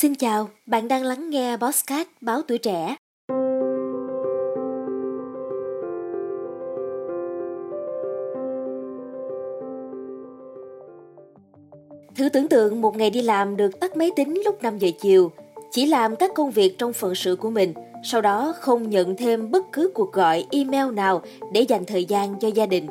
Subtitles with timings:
[0.00, 2.96] Xin chào, bạn đang lắng nghe Bosscat báo tuổi trẻ.
[12.16, 15.30] Thử tưởng tượng một ngày đi làm được tắt máy tính lúc 5 giờ chiều,
[15.70, 17.72] chỉ làm các công việc trong phận sự của mình,
[18.04, 21.22] sau đó không nhận thêm bất cứ cuộc gọi, email nào
[21.52, 22.86] để dành thời gian cho gia đình.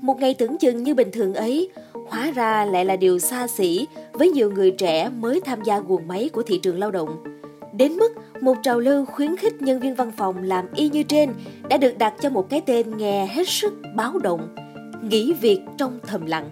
[0.00, 1.70] Một ngày tưởng chừng như bình thường ấy,
[2.08, 6.08] hóa ra lại là điều xa xỉ với nhiều người trẻ mới tham gia guồng
[6.08, 7.24] máy của thị trường lao động.
[7.72, 11.30] Đến mức một trào lưu khuyến khích nhân viên văn phòng làm y như trên
[11.68, 14.54] đã được đặt cho một cái tên nghe hết sức báo động,
[15.02, 16.50] nghỉ việc trong thầm lặng.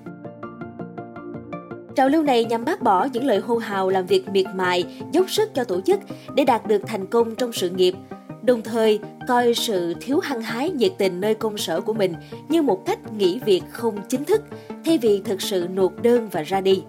[1.96, 5.30] Trào lưu này nhằm bác bỏ những lời hô hào làm việc miệt mài, dốc
[5.30, 6.00] sức cho tổ chức
[6.34, 7.94] để đạt được thành công trong sự nghiệp,
[8.42, 8.98] đồng thời
[9.28, 12.14] coi sự thiếu hăng hái nhiệt tình nơi công sở của mình
[12.48, 14.42] như một cách nghỉ việc không chính thức,
[14.84, 16.82] thay vì thực sự nộp đơn và ra đi.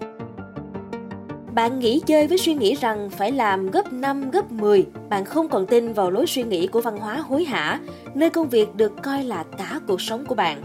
[1.54, 5.48] Bạn nghĩ chơi với suy nghĩ rằng phải làm gấp 5, gấp 10, bạn không
[5.48, 7.80] còn tin vào lối suy nghĩ của văn hóa hối hả,
[8.14, 10.62] nơi công việc được coi là cả cuộc sống của bạn.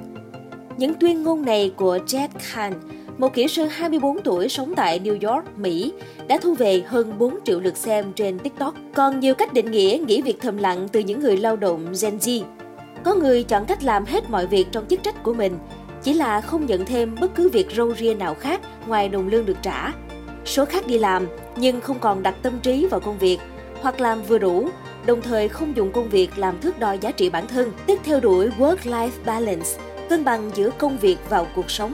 [0.78, 2.74] Những tuyên ngôn này của Jack Khan,
[3.18, 5.94] một kỹ sư 24 tuổi sống tại New York, Mỹ,
[6.28, 8.74] đã thu về hơn 4 triệu lượt xem trên TikTok.
[8.94, 12.18] Còn nhiều cách định nghĩa nghỉ việc thầm lặng từ những người lao động Gen
[12.18, 12.44] Z.
[13.04, 15.58] Có người chọn cách làm hết mọi việc trong chức trách của mình,
[16.04, 19.46] chỉ là không nhận thêm bất cứ việc râu ria nào khác ngoài đồng lương
[19.46, 19.94] được trả.
[20.48, 23.38] Số khác đi làm nhưng không còn đặt tâm trí vào công việc
[23.82, 24.70] hoặc làm vừa đủ,
[25.06, 28.20] đồng thời không dùng công việc làm thước đo giá trị bản thân, tức theo
[28.20, 29.70] đuổi work-life balance,
[30.10, 31.94] cân bằng giữa công việc và cuộc sống.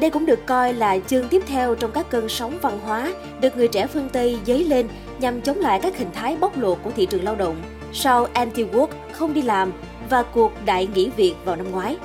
[0.00, 3.56] Đây cũng được coi là chương tiếp theo trong các cơn sóng văn hóa được
[3.56, 6.90] người trẻ phương Tây dấy lên nhằm chống lại các hình thái bóc lột của
[6.96, 7.56] thị trường lao động
[7.92, 9.72] sau anti-work không đi làm
[10.10, 11.96] và cuộc đại nghỉ việc vào năm ngoái.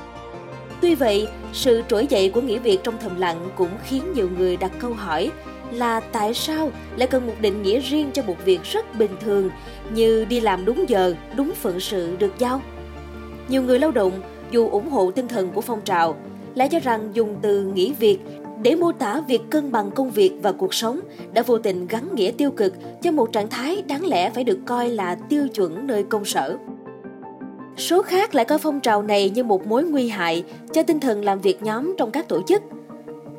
[0.81, 4.57] Tuy vậy, sự trỗi dậy của nghỉ việc trong thầm lặng cũng khiến nhiều người
[4.57, 5.31] đặt câu hỏi
[5.71, 9.49] là tại sao lại cần một định nghĩa riêng cho một việc rất bình thường
[9.93, 12.61] như đi làm đúng giờ, đúng phận sự được giao.
[13.47, 14.11] Nhiều người lao động
[14.51, 16.15] dù ủng hộ tinh thần của phong trào,
[16.55, 18.19] lại cho rằng dùng từ nghỉ việc
[18.61, 20.99] để mô tả việc cân bằng công việc và cuộc sống
[21.33, 24.59] đã vô tình gắn nghĩa tiêu cực cho một trạng thái đáng lẽ phải được
[24.65, 26.57] coi là tiêu chuẩn nơi công sở.
[27.77, 30.43] Số khác lại coi phong trào này như một mối nguy hại
[30.73, 32.61] cho tinh thần làm việc nhóm trong các tổ chức.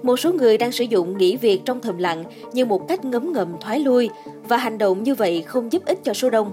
[0.03, 3.33] Một số người đang sử dụng nghỉ việc trong thầm lặng như một cách ngấm
[3.33, 4.11] ngầm thoái lui
[4.49, 6.53] và hành động như vậy không giúp ích cho số đông.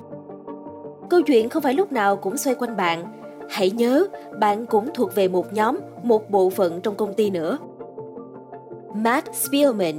[1.09, 3.05] Câu chuyện không phải lúc nào cũng xoay quanh bạn,
[3.49, 4.07] hãy nhớ
[4.39, 7.57] bạn cũng thuộc về một nhóm, một bộ phận trong công ty nữa.
[8.95, 9.97] Matt Spielman,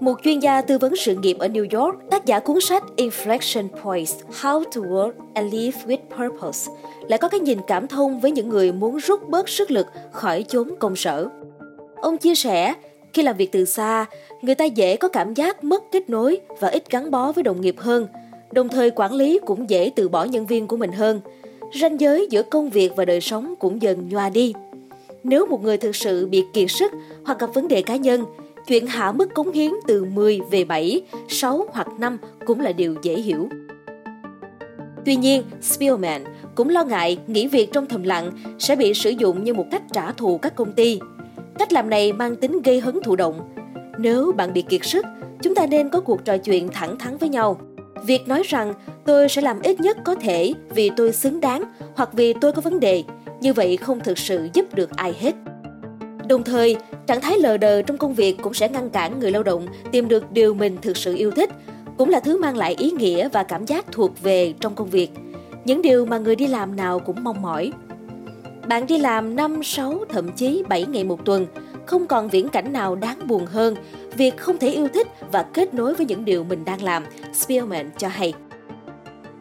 [0.00, 3.68] một chuyên gia tư vấn sự nghiệp ở New York, tác giả cuốn sách Inflection
[3.82, 6.72] Points: How to Work and Live with Purpose,
[7.08, 10.44] lại có cái nhìn cảm thông với những người muốn rút bớt sức lực khỏi
[10.48, 11.28] chốn công sở.
[12.00, 12.74] Ông chia sẻ,
[13.12, 14.06] khi làm việc từ xa,
[14.42, 17.60] người ta dễ có cảm giác mất kết nối và ít gắn bó với đồng
[17.60, 18.06] nghiệp hơn.
[18.52, 21.20] Đồng thời quản lý cũng dễ từ bỏ nhân viên của mình hơn–
[21.74, 24.52] ranh giới giữa công việc và đời sống cũng dần nhòa đi.
[25.24, 26.92] Nếu một người thực sự bị kiệt sức
[27.24, 28.24] hoặc gặp vấn đề cá nhân,
[28.66, 32.94] chuyện hạ mức cống hiến từ 10 về 7, 6 hoặc 5 cũng là điều
[33.02, 33.48] dễ hiểu.
[35.04, 36.24] Tuy nhiên, Spielman
[36.54, 39.82] cũng lo ngại nghỉ việc trong thầm lặng sẽ bị sử dụng như một cách
[39.92, 40.98] trả thù các công ty.
[41.58, 43.54] Cách làm này mang tính gây hấn thụ động.
[43.98, 45.06] Nếu bạn bị kiệt sức,
[45.42, 47.60] chúng ta nên có cuộc trò chuyện thẳng thắn với nhau–
[48.02, 48.74] Việc nói rằng
[49.04, 52.60] tôi sẽ làm ít nhất có thể vì tôi xứng đáng hoặc vì tôi có
[52.60, 53.04] vấn đề,
[53.40, 55.34] như vậy không thực sự giúp được ai hết.
[56.28, 59.42] Đồng thời, trạng thái lờ đờ trong công việc cũng sẽ ngăn cản người lao
[59.42, 61.50] động tìm được điều mình thực sự yêu thích,
[61.98, 65.10] cũng là thứ mang lại ý nghĩa và cảm giác thuộc về trong công việc.
[65.64, 67.72] Những điều mà người đi làm nào cũng mong mỏi.
[68.68, 71.46] Bạn đi làm 5, 6, thậm chí 7 ngày một tuần,
[71.86, 73.76] không còn viễn cảnh nào đáng buồn hơn
[74.16, 77.90] việc không thể yêu thích và kết nối với những điều mình đang làm, Spielman
[77.98, 78.34] cho hay.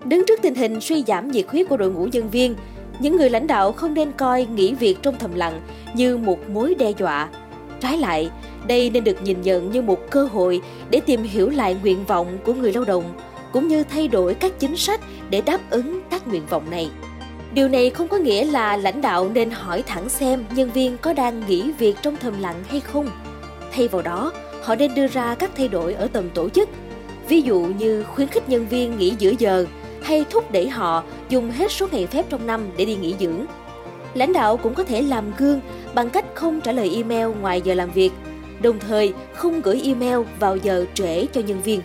[0.03, 2.56] Đứng trước tình hình suy giảm nhiệt huyết của đội ngũ nhân viên,
[3.00, 5.62] những người lãnh đạo không nên coi nghỉ việc trong thầm lặng
[5.94, 7.30] như một mối đe dọa.
[7.80, 8.30] Trái lại,
[8.68, 12.38] đây nên được nhìn nhận như một cơ hội để tìm hiểu lại nguyện vọng
[12.46, 13.03] của người lao động,
[13.52, 16.90] cũng như thay đổi các chính sách để đáp ứng các nguyện vọng này.
[17.55, 21.13] Điều này không có nghĩa là lãnh đạo nên hỏi thẳng xem nhân viên có
[21.13, 23.09] đang nghỉ việc trong thầm lặng hay không.
[23.72, 24.31] Thay vào đó,
[24.63, 26.69] họ nên đưa ra các thay đổi ở tầm tổ chức.
[27.28, 29.66] Ví dụ như khuyến khích nhân viên nghỉ giữa giờ
[30.03, 33.46] hay thúc đẩy họ dùng hết số ngày phép trong năm để đi nghỉ dưỡng.
[34.13, 35.61] Lãnh đạo cũng có thể làm gương
[35.93, 38.11] bằng cách không trả lời email ngoài giờ làm việc,
[38.61, 41.81] đồng thời không gửi email vào giờ trễ cho nhân viên.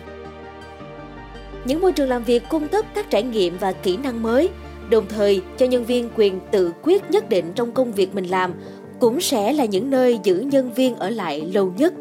[1.65, 4.49] Những môi trường làm việc cung cấp các trải nghiệm và kỹ năng mới,
[4.91, 8.53] đồng thời, cho nhân viên quyền tự quyết nhất định trong công việc mình làm
[8.99, 11.93] cũng sẽ là những nơi giữ nhân viên ở lại lâu nhất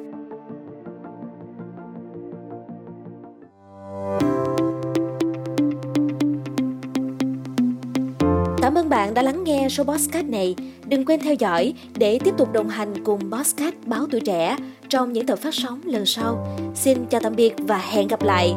[8.62, 10.54] Cảm ơn bạn đã lắng nghe số podcast này.
[10.84, 14.56] Đừng quên theo dõi để tiếp tục đồng hành cùng podcast Báo Tuổi Trẻ
[14.88, 16.56] trong những tập phát sóng lần sau.
[16.74, 18.54] Xin chào tạm biệt và hẹn gặp lại.